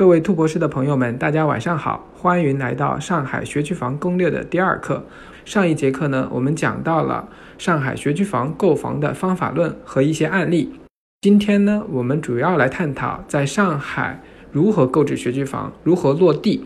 [0.00, 5.04] 各位兔博士的朋友们，大家晚上好，欢迎来到上海学区房攻略的第二课。
[5.44, 10.72] 上一节课呢，我们讲到了上海学区房购房的方法论和一些案例。
[11.20, 16.64] 今天呢，我们主要来探讨在上海如何购置学区房，如何落地。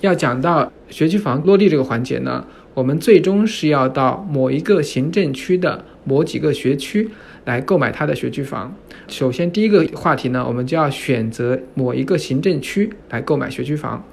[0.00, 7.08] 要讲到学区房落地这个环节呢，我们最终是要到某一个行政区的某几个学区
[7.44, 8.74] 来购买它的学区房。
[9.06, 14.04] 首先，第一个话题呢，我们就要选择某一个行政区来购买学区房。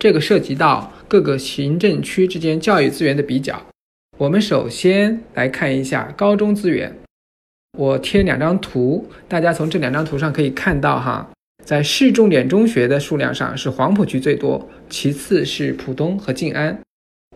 [0.00, 3.60] 这个涉及到各个行政区之间教育资源的比较。
[4.16, 6.96] 我们首先来看一下高中资源。
[7.76, 11.28] 我贴两张图，大家从这两张图上可以看到哈。
[11.64, 16.78] 在市重点中学的数量上是黄浦区最多，其次是浦东和静安，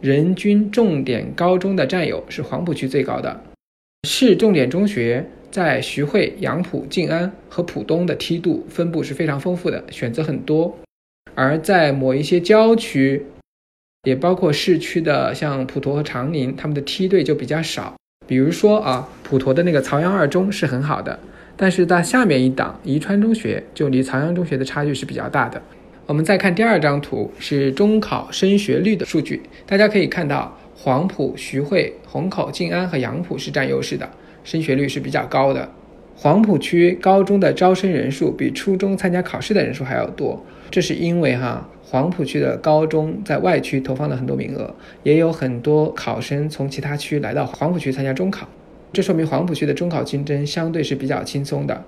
[0.00, 3.40] 人均重点高中的占有是黄浦区最高的。
[4.06, 10.76] 市重点中学在徐汇、杨浦、静安和浦东的梯度分布是非常丰富的，选择很多。
[11.34, 13.24] 而在某一些郊区，
[14.04, 17.94] 也包括市区的像普陀和长宁，他们的梯队就比较少。
[18.26, 21.18] 比如说啊，普陀的那个曹杨二中是很好的。
[21.56, 25.60] 但是在下面一档宜川中学就离曹阳中学的差距是比较大的。
[26.08, 29.42] 我们再看第二张图，是中考升学率的数据。
[29.66, 34.08] 大家可以看到，黄埔、徐汇、虹口、静安和杨浦是占优势的，
[34.42, 35.70] 升学率是比较高的。
[36.16, 48.48] 黄浦区高中的招生人数比初中参加考试的人数还要多，这是因为哈黄浦区的高中在外区投放了很多名额，也有很多考生从其他区来到黄浦区参加中考。
[48.94, 51.84] 这说明黄浦区的中考竞争相对是比较轻松的，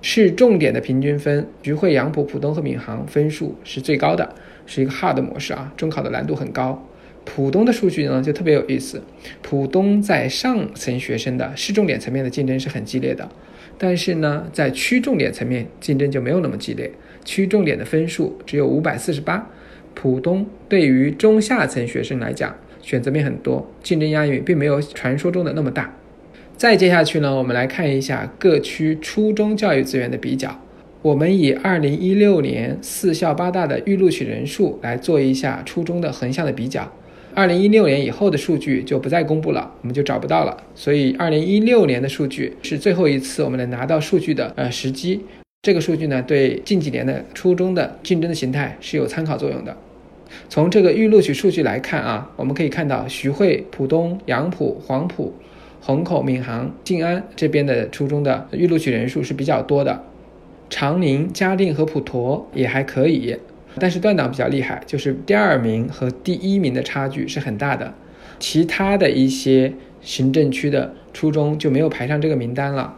[0.00, 6.84] 市重点的平均分，徐汇、杨浦、浦东和闵行分数是最高的，是一个 hard 模式啊，中考的难度很高。
[7.24, 9.02] 浦东的数据呢就特别有意思，
[9.42, 13.28] 浦东在上层学生的市重点层面的竞争是很激烈的，
[13.76, 16.90] 但是呢在区重点层面竞争就没有那么激烈，
[17.24, 19.46] 区重点的分数只有五百四十八，
[19.94, 25.94] 浦东对于中下层学生来讲选择面很多，竞争压力并没有传说中的那么大。
[26.58, 30.60] 再接下去呢，我们来看一下各区初中教育资源的比较。
[31.02, 36.92] 我们以二零一六年四校八大的预录取人数来做一下初中的横向的比较。
[37.32, 40.56] 二零一六年以后的数据就不再公布了，我们就找不到了。
[40.74, 45.20] 所以二零一六年的数据是最后一次我们能拿到数据的呃时机。
[45.62, 49.76] 这个数据呢，对近几年的初中的竞争的形态是有参考作用的。
[50.48, 55.32] 从这个预录取数据来看啊，我们可以看到徐汇、浦东、杨浦、黄埔。
[55.80, 60.04] 虹口、闵行、静安这边的初中的预录取人数是比较多的，
[60.68, 63.36] 长宁、嘉定和普陀也还可以，
[63.78, 67.94] 但是断档比较厉害，就是第二名和第一名的差距是很大的，
[68.38, 72.94] 其他的一些行政区的初中就没有排上这个名单了。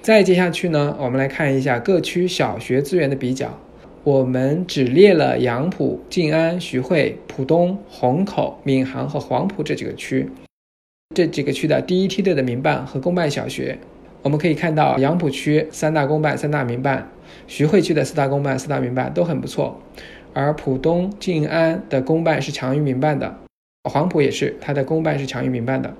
[0.00, 3.58] 再接下去呢，我们来看一下各区小学资源的比较，
[4.04, 10.30] 我们只列了杨浦、静安、徐汇、浦东、虹口、闵行和黄埔这几个区。
[11.14, 13.76] 这几个区的第一梯队的民办和公办小学，
[14.22, 17.10] 我们可以看到杨浦区三大公办、三大民办，
[17.48, 19.80] 徐汇区的四大公办、四大民办都很不错，
[20.32, 23.36] 而浦东、静安的公办是强于民办的，
[23.90, 25.92] 黄埔也是，它的公办是强于民办的。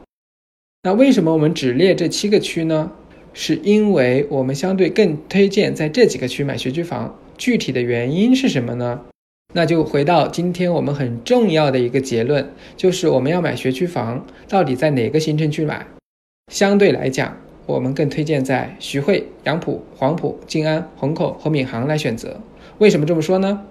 [0.84, 2.92] 那为什么我们只列这七个区呢？
[3.34, 9.00] 是因为我们相对更推荐在这几个区买学区房，具体的原因是什么呢？
[9.54, 15.86] 那就回到今天我们很重要的一个结论，就是我们要买学区房，到底在哪个行政区买？
[16.52, 22.38] 相对来讲，我们更推荐在徐汇、杨浦、黄埔、静安、虹口和闵行来选择。
[22.76, 23.64] 为什么这么说呢？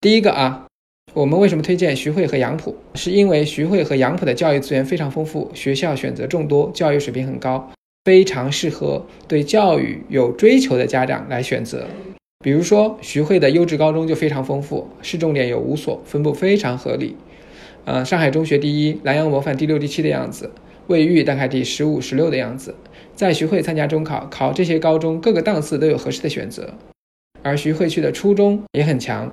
[0.00, 0.66] 第一个啊，
[1.12, 2.74] 我们为什么推荐徐汇和杨浦？
[2.94, 7.70] 是因为徐汇和杨浦的教育资源非常丰富，学校选择众多，教育水平很高，
[8.04, 11.86] 非常适合对教育有追求的家长来选择。
[12.44, 17.16] 比如说，徐汇的优质高中就非常丰富，市重点有五所，分布非常合理。
[17.84, 20.52] 呃，上海中学第一，南洋模范第六、第七的样子，
[20.86, 22.76] 卫浴大概第十五、十六的样子。
[23.16, 26.72] 在徐汇参加中考，考这些高中，各个档次都有合适的选择。
[27.42, 29.32] 而徐汇区的初中也很强，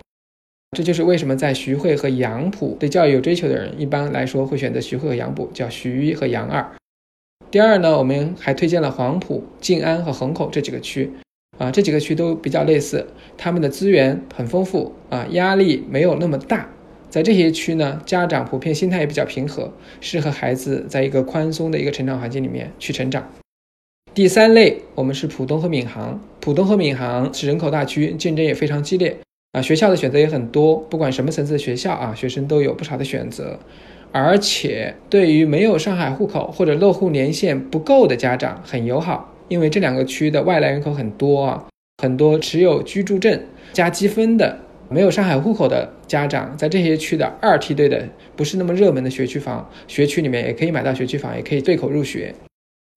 [0.76, 6.76] 这就是为什么在徐汇和杨浦对教育有追求的人，一般来说会选择徐汇和杨浦，叫徐一和杨二。
[7.52, 11.12] 第二呢，我们还推荐了黄浦、静安和虹口这几个区。
[11.58, 13.08] 啊，这几个区都比较类似，
[13.38, 16.70] 他们的资源很丰富啊，压力没有那么大。
[17.10, 19.72] 在这些区呢，家长普遍心态也比较平和，
[20.02, 23.30] 适合孩子在一个宽松的一个成长环境里面去成长。
[24.14, 26.20] 第三类，我们是浦东和闵行。
[26.42, 29.18] 浦东和闵行是人口大区，竞争也非常激烈
[29.54, 33.60] 啊，学校的选择也很多，不管什么层次的学校啊，学生都有不少的选择。
[34.12, 39.35] 而且对于没有上海户口或者落户年限不够的家长很友好。
[39.48, 41.66] 因为这两个区的外来人口很多啊，
[42.02, 43.40] 很多持有居住证
[43.74, 44.58] 加积分的、
[44.90, 52.34] 没有上海户口的家长，在这些区的二梯队的不是那么热门的学区房学区里面，也可以买到学区房，也可以对口入学。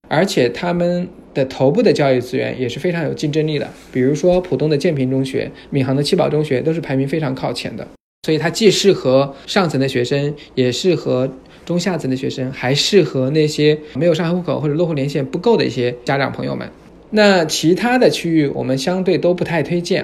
[0.07, 7.87] 而且他们的头部的教育资源也是非常有竞争力的，比如说浦东的建平中学、闵行的七宝中学都是排名非常靠前的。
[8.23, 11.29] 所以它既适合上层的学生，也适合
[11.69, 16.67] 中下层的学生，还适合那些没有上海户口或者落户年限不够的一些家长朋友们。
[17.11, 20.03] 那其他的区域我们相对都不太推荐。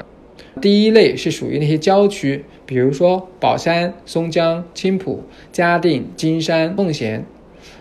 [0.61, 7.25] 第一类是属于那些郊区，比如说宝山、松江、青浦、嘉定、金山、奉贤。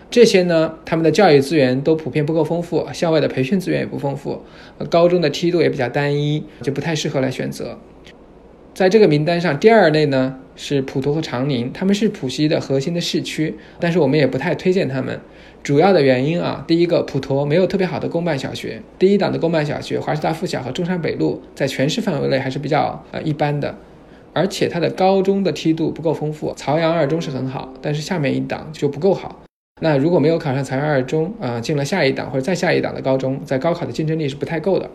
[0.09, 4.41] 这些呢，他们的教育资源都普遍不够丰富，校外的培训资源也不丰富，
[4.89, 7.77] 高中的梯度也比较单一，就不太适合来选择。
[8.75, 15.17] 在这个名单上，第二类呢是普陀和长宁，他们是浦西的核心的市区，但是我们也不太推荐他们。
[15.63, 23.77] 主要的原因啊，第一个，普陀没有特别好的公办小学，第一档的公办小学华师大附小和中山北路在全市范围内还是比较呃一般的，
[24.33, 26.53] 而且它的高中的梯度不够丰富。
[26.57, 29.41] 曹杨二中是很好，但是下面一档就不够好。
[29.81, 34.89] 那如果没有考上曹阳二中啊，进了下一档或者再下一档的高中，在高考的竞争力是不太够的。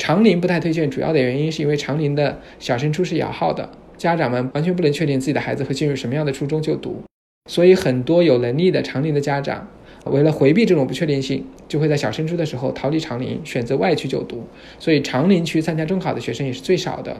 [0.00, 3.68] 长宁不太推荐，主要的原因是因为长宁的小升初是摇号的，
[3.98, 7.02] 家长们完全不能确定自己的孩子会进入什么样的初中就读，
[7.50, 9.68] 所以很多有能力的长宁的家长，
[10.06, 14.42] 为了回避这种不确定性，就会在小升初的时候逃离长宁，选择外区就读，
[14.78, 17.14] 所以长宁区参加中考的学生也是最少的。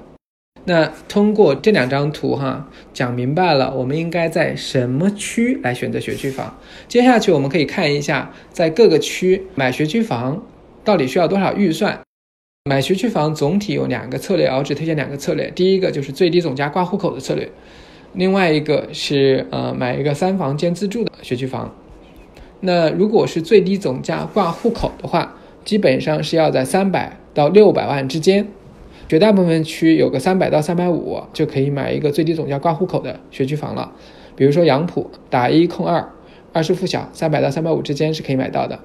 [0.64, 6.58] 那通过这两张图哈，讲明白了，我们应该在什么区来选择学区房。
[6.88, 10.42] 接下去我们可以看一下，在各个区买学区房
[10.82, 12.00] 到底需要多少预算。
[12.64, 15.50] 买学区房总体有两个策略，我只推荐两个策略。
[15.52, 17.48] 第一个就是最低总价挂户口的策略，
[18.12, 21.74] 另外一个是呃买一个三房兼自住的学区房。
[22.60, 25.34] 那如果是最低总价挂户口的话，
[25.64, 28.46] 基本上是要在三百到六百万之间。
[29.08, 33.90] 绝大部分区有个三百到三百五就可以买一个最低总价挂户口的学区房了。
[34.36, 36.12] 比如说杨浦打一控二，
[36.52, 38.78] 二是附小，三百到三百五之间是可以买到的。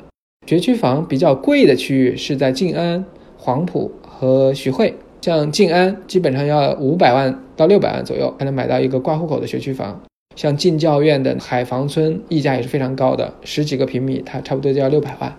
[0.48, 3.06] 学区房比较贵的区域是在静安、
[3.45, 4.92] 黄埔和徐汇。
[5.21, 10.01] 像静安基本上要五百万到六百万左右才能买到一个挂户口的学区房。
[10.36, 15.31] 像进教院的海防村溢价也是非常高的，十几个平米它差不多就要六百万。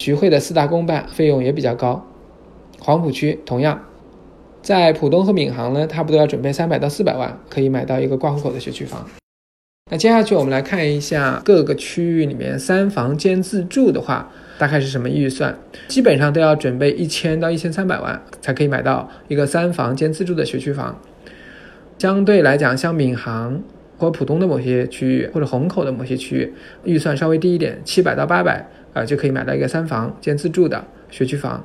[0.00, 2.04] 徐汇的四大公办费用也比较高。
[2.80, 3.80] 黄埔区同样。
[4.60, 9.06] 在浦东和闵行呢，差不多要准备三百到四百万，可以买到一个挂户口的学区房。
[9.94, 15.56] 那接下去我们来看一下各个区域里面三房兼自住的话，大概是什么预算？
[15.86, 21.00] 基本上都要准备一千到一千三百万，才可以买到一个三房兼自住的学区房。
[21.96, 23.62] 相对来讲，像闵行
[23.96, 26.52] 或浦东的某些区域，或者虹口的某些区域，
[26.82, 31.64] 预算稍微低一点，七百到八百啊，就可以买到一个三房兼自住的学区房。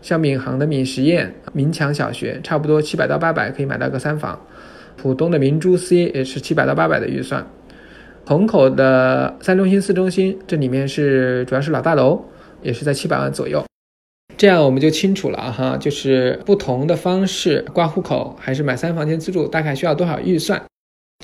[0.00, 4.38] 像闵行的闵实验、闵强小学，差不多七百到八百可以买到个三房；
[4.96, 7.42] 浦东的明珠 C 也是七百到八百的预算；
[8.26, 12.22] 虹口的三中心、四中心，这里面是主要是老大楼，
[12.62, 13.64] 也是在七百万左右。
[14.36, 20.62] 这样我们就清楚了哈，就是不同的方式挂户口还是买三房间自住，大概需要多少预算。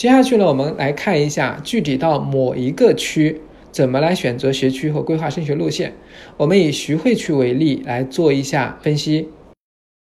[0.01, 3.41] 接下去呢，我们来看一下具体到某一个区。
[3.71, 5.93] 怎么来选择学区和规划升学路线？
[6.39, 9.29] 我们以徐汇区为例来做一下分析。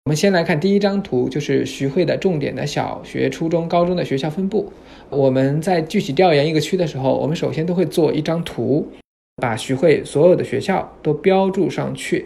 [0.08, 4.72] 我们先来看第一张图，就是徐汇的重点的小学、初中、高中的学校分布。
[5.10, 8.88] 我们在具体调研一个区的时候，我们首先都会做一张图，
[9.36, 12.24] 把徐汇所有的学校都标注上去，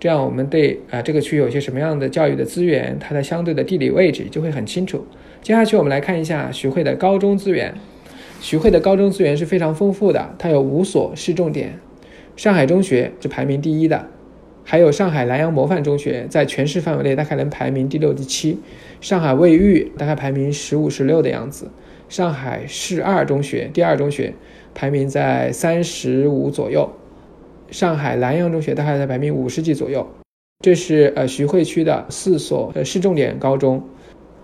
[0.00, 5.06] 这样我们对啊这个区有些什么样的教育的资源，它的相对的地理位置就会很清楚。
[5.42, 7.72] 接下去我们来看一下徐汇的高中资源。
[8.40, 11.78] 徐汇的高中资源是非常丰富的，它有五所市重点，
[12.34, 14.08] 上海中学是排名第一的，
[14.68, 18.58] 还有上海南洋模范中学，在全市范围内大概能排名第六、第七，
[19.00, 21.70] 上海卫浴大概排名十五、十六的样子，
[22.08, 24.34] 上海市二中学第二中学
[24.74, 26.90] 排名在三十五左右，
[27.70, 30.04] 上海南洋中学大概在排名五十几左右，
[30.64, 33.88] 这是呃徐汇区的四所呃市重点高中，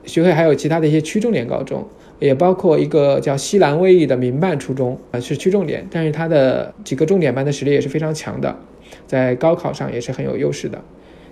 [0.05, 1.85] 徐汇还有其他的一些区重点高中。
[2.21, 8.57] 也包括一个叫西南卫艺的民办初中啊，是区重点，但是它的几个重点班的实力也是非常强的，
[9.07, 10.83] 在高考上也是很有优势的。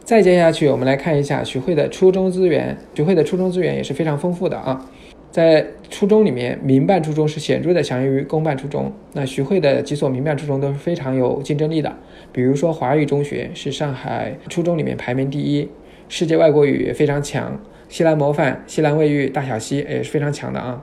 [0.05, 4.85] 再接下去，我们来看一下徐汇的初中资源，徐汇的初中资源也是非常丰富的啊。
[5.31, 8.93] 在初中里面，民办初中是显著的强于公办初中。
[9.13, 11.95] 那徐汇的几所民办初中都是非常有竞争力的，
[12.33, 15.69] 比如说华语中学是上海初中里面排名第一，
[16.09, 17.61] 世界外国语也非常强。
[17.89, 20.83] 西南模范、西南卫浴、大小溪也是非常强的啊，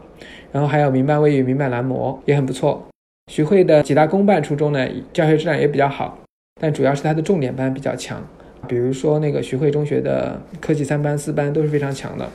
[0.51, 2.85] 然后还有民办卫浴、民办男模也很不错。
[3.31, 6.17] 徐汇的几大公办初中呢，教学质量也比较好，
[6.59, 8.25] 但主要是它的重点班比较强，
[8.67, 12.27] 比如说那个徐汇中学的科技三班、四班都是非常强的。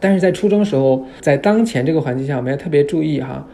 [0.00, 3.46] 但是在初中时候，在当前这个环境下，我们要特别注意哈。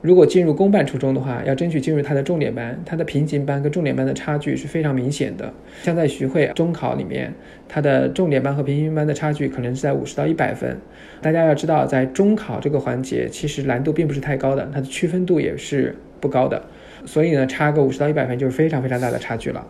[0.00, 2.80] 如果进入公办初中的话，要争取进入它的重点班。
[2.86, 5.52] 它的平行班跟重点班的差距是非常明显的。
[5.82, 7.34] 像在徐汇中考里面，
[7.68, 10.78] 它的重点班和平行班的差距可能是在五十到一百分。
[11.20, 16.62] 大家要知道，在中考这个环节，其实难度并不是太高的，它的区分度也是不高的。
[17.04, 19.66] 所以呢，差个五十到一百分就是非常非常大的差距了。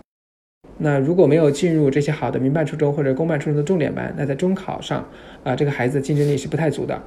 [0.78, 5.08] 那如果没有进入这些好的民办初中或者公办初中的重点班，那在中考上
[5.42, 7.00] 啊，这个孩子竞争力是不太足的。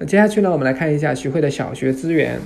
[0.00, 2.40] 那接下去呢，我们来看一下徐汇的小学资源。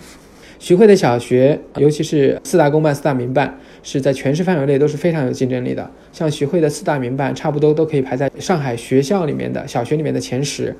[0.58, 5.90] 徐汇的小学，尤其是四大公办、四大民办，是在全市范围内都是非常有竞争力的。
[6.12, 10.74] 像徐汇的四大民办，差不多都可以排在上海学校里面的小学里面的前十。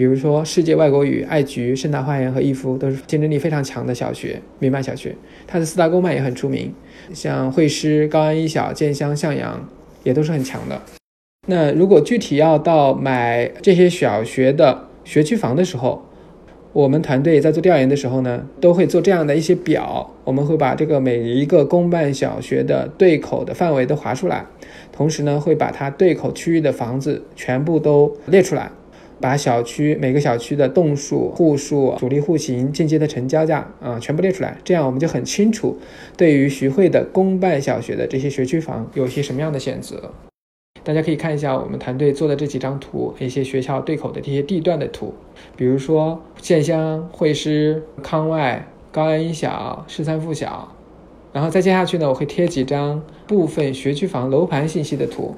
[0.00, 5.14] 比如说世界外国语、爱菊、盛大花园和逸夫，都是竞争力非常强的小学，民办小学。
[5.46, 6.72] 它的四大公办也很出名，
[7.12, 9.68] 像惠师、高安一小、建湘、向阳，
[10.02, 10.80] 也都是很强的。
[11.48, 16.02] 那如果具体要到买这些小学的，学区房的时候，
[16.72, 20.10] 我们团队在做调研的时候呢，都会做这样的一些表。
[20.24, 24.46] 我们会把这个每一个公办小学的对口的范围都划出来，
[24.90, 28.70] 同时呢，会把它对口区域的房子全部都列出来，
[29.20, 34.56] 把小区每个小区的栋数、户数、主力户型、间接的成交价啊，全部列出来。
[34.64, 35.76] 这样我们就很清楚，
[36.16, 40.12] 对于徐汇的公办小学的这些学区房有些什么样的选择。
[40.82, 45.12] 大家可以看一下我们团队做的这几张图，一些学校对口的这些地段的图，
[45.54, 50.74] 比如说建湘、汇师、康外、高安一小、十三附小，
[51.34, 55.34] 然后再接下去呢，我会贴几张部分学区房楼盘信息的图。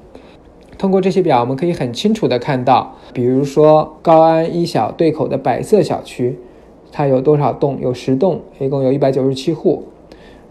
[0.83, 6.37] 通过这些表，我们可以很清楚的看到，比如说高安一小对口的百色小区，
[6.91, 7.79] 它有多少栋？
[7.79, 9.85] 有十栋，一共有一百九十七户。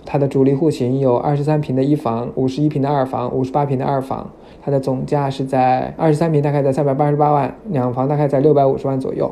[0.07, 4.31] 它的主力户型有二十三平的一房，五十一平的二房，五十八平的二房。
[4.63, 9.31] 它的总价是在二十三平，大概在三百八十八万，两房大概在六百五十万左右。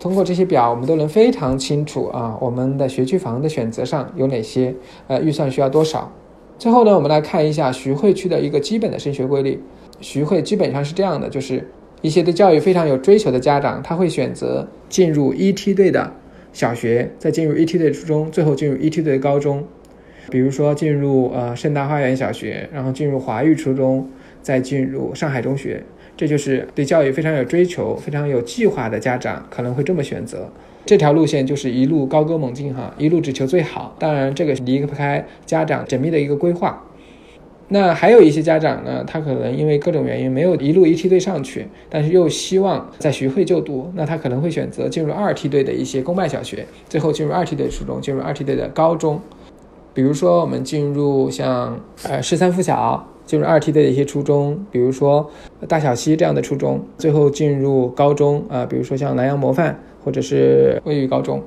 [0.00, 4.74] 通过这些表，我们都能非常清楚啊，我们的学区房的选择上有哪些，
[5.06, 6.10] 呃，预算需要多少。
[6.58, 9.62] 最后呢，我们来看一下徐汇区的一个基本的升学规律。
[10.02, 11.66] 徐汇基本上是这样的，就是
[12.02, 16.12] 一些对教育非常有追求的家长，他会选择进入一梯队的
[16.52, 19.64] 小学，再进入一梯队初中，最后进入一梯队高中。
[20.30, 24.06] 比如说进入呃盛大花园小学，然后进入华育初中。
[24.42, 25.80] 再进入上海中学，
[26.16, 30.50] 这就是对教育非常有追求、非常有计划的家长可能会这么选择。
[30.84, 33.94] 这条路线就是一路高歌猛进哈，一路只求最好。
[34.00, 36.84] 当然，这个离不开家长缜密的一个规划。
[37.72, 49.18] 那还有一些家长呢，他可能因为各种原因没有一路一梯队上去，但是又希望在徐汇就读，那他可能会选择进入二梯队的一些公办小学，最后进入二梯队初中，进入二梯队的高中。
[49.94, 53.08] 比如说，我们进入像呃十三附小。
[53.24, 55.30] 进入二梯队的一些初中，比如说
[55.68, 61.40] 大小溪这样的初中，最后进入高中啊，比如说像南阳模范或者是卫语高中。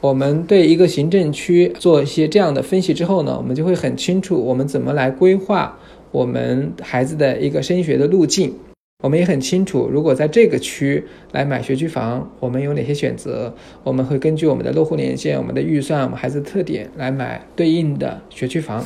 [0.00, 5.76] 我们对一个行政区做一些这样的分析之后呢，我们就会很清楚我们怎么来规划
[6.12, 8.54] 我们孩子的一个升学的路径。
[9.02, 13.54] 我们也很清楚，如果在这个区来买学区房，我们有哪些选择？
[13.84, 18.84] 我们会根据我们的落户年限、我们的预算、我们孩子特点来买对应的学区房。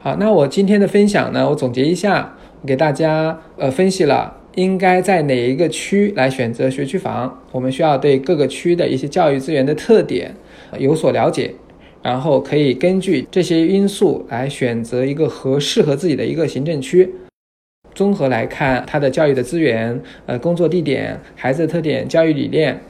[0.00, 2.36] 好，那我今天的分享呢，我总结一下，
[2.66, 7.42] 给大家呃分析了应该在哪一个区来选择学区房。
[7.50, 10.34] 我们需要对各个区的一些教育资源的特点
[10.78, 11.54] 有所了解，
[12.02, 17.10] 然后可以根据这些因素来选择一个合适合自己的一个行政区。
[17.94, 22.80] 综合来看它的教育的资源、呃工作地点、孩子的特点、教育理念，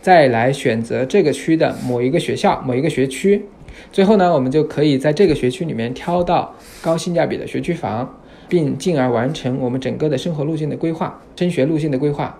[0.00, 3.40] 再来选择这个区的某一个学校、某一个学区。
[3.92, 8.17] 最后呢，我们就可以在这个学区里面挑到高性价比的学区房，
[8.48, 12.38] 并进而完成我们整个的生活路径的规划、升学路径的规划。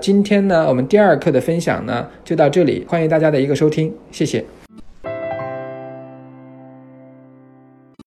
[0.00, 4.44] 今天呢，我们第二课的分享呢就到这里，欢迎大家的一个收听，谢谢。